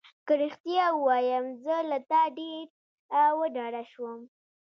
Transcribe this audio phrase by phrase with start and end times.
[0.25, 4.19] که رښتیا ووایم زه له تا ډېره وډاره شوم.